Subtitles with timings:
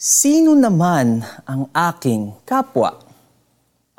[0.00, 2.96] Sino naman ang aking kapwa?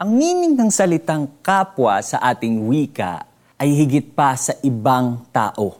[0.01, 3.21] Ang meaning ng salitang kapwa sa ating wika
[3.61, 5.77] ay higit pa sa ibang tao.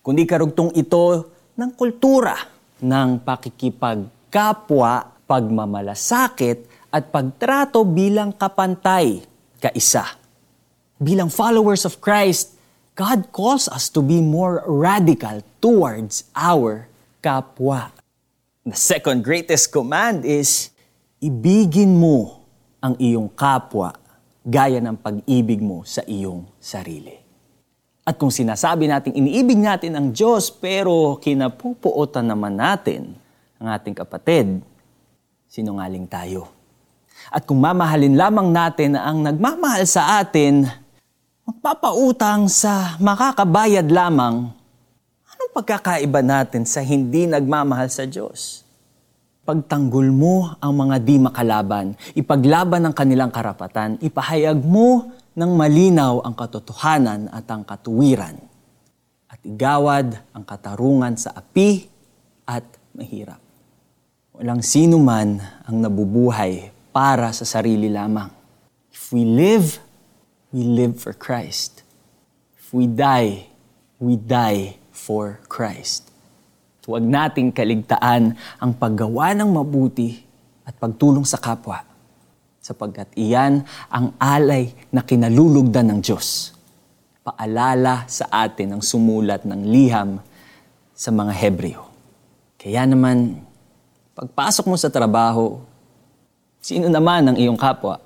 [0.00, 1.28] Kundi karugtong ito
[1.60, 2.40] ng kultura,
[2.80, 9.20] ng pakikipagkapwa, pagmamalasakit at pagtrato bilang kapantay,
[9.60, 10.08] kaisa.
[10.96, 12.56] Bilang followers of Christ,
[12.96, 16.88] God calls us to be more radical towards our
[17.20, 17.92] kapwa.
[18.68, 20.68] The second greatest command is,
[21.24, 22.44] ibigin mo
[22.84, 23.96] ang iyong kapwa
[24.44, 27.16] gaya ng pag-ibig mo sa iyong sarili.
[28.04, 33.16] At kung sinasabi natin iniibig natin ang Diyos pero kinapupuotan naman natin
[33.56, 34.60] ang ating kapatid,
[35.48, 36.52] sinungaling tayo.
[37.32, 40.68] At kung mamahalin lamang natin ang nagmamahal sa atin,
[41.48, 44.52] magpapautang sa makakabayad lamang,
[45.48, 48.68] Anong pagkakaiba natin sa hindi nagmamahal sa Diyos?
[49.48, 56.36] Pagtanggol mo ang mga di makalaban, ipaglaban ang kanilang karapatan, ipahayag mo ng malinaw ang
[56.36, 58.36] katotohanan at ang katuwiran,
[59.24, 61.88] at igawad ang katarungan sa api
[62.44, 63.40] at mahirap.
[64.36, 68.28] Walang sino man ang nabubuhay para sa sarili lamang.
[68.92, 69.80] If we live,
[70.52, 71.80] we live for Christ.
[72.60, 73.48] If we die,
[73.96, 76.10] we die for Christ.
[76.88, 80.24] Huwag nating kaligtaan ang paggawa ng mabuti
[80.64, 81.84] at pagtulong sa kapwa
[82.64, 86.52] sapagkat iyan ang alay na kinalulugdan ng Diyos.
[87.24, 90.20] Paalala sa atin ang sumulat ng liham
[90.92, 91.88] sa mga Hebreo.
[92.58, 93.40] Kaya naman,
[94.18, 95.62] pagpasok mo sa trabaho,
[96.58, 98.02] sino naman ang iyong kapwa?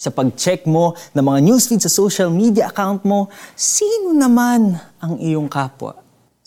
[0.00, 5.46] Sa pag-check mo ng mga newsfeed sa social media account mo, sino naman ang iyong
[5.46, 5.99] kapwa?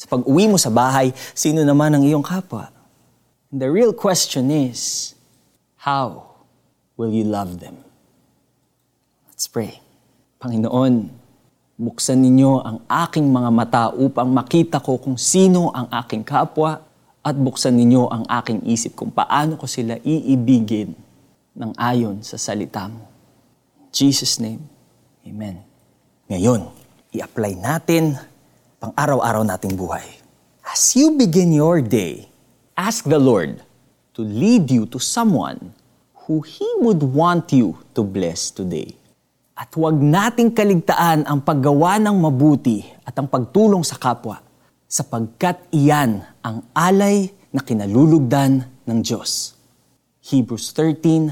[0.03, 2.67] Sa pag-uwi mo sa bahay, sino naman ang iyong kapwa?
[3.55, 5.15] And the real question is,
[5.79, 6.35] how
[6.99, 7.79] will you love them?
[9.31, 9.79] Let's pray.
[10.43, 11.07] Panginoon,
[11.79, 16.83] buksan ninyo ang aking mga mata upang makita ko kung sino ang aking kapwa
[17.23, 20.91] at buksan ninyo ang aking isip kung paano ko sila iibigin
[21.55, 23.07] ng ayon sa salita mo.
[23.79, 24.67] In Jesus' name,
[25.23, 25.63] Amen.
[26.27, 26.67] Ngayon,
[27.15, 28.19] i-apply natin
[28.83, 30.03] pang-araw-araw nating buhay.
[30.67, 32.27] As you begin your day,
[32.75, 33.63] ask the Lord
[34.11, 35.71] to lead you to someone
[36.27, 38.91] who He would want you to bless today.
[39.55, 44.43] At huwag nating kaligtaan ang paggawa ng mabuti at ang pagtulong sa kapwa
[44.83, 49.55] sapagkat iyan ang alay na kinalulugdan ng Diyos.
[50.27, 51.31] Hebrews 13,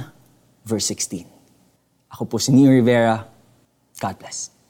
[0.63, 1.27] verse 16.
[2.15, 3.27] Ako po si Neo Rivera.
[3.99, 4.60] God bless.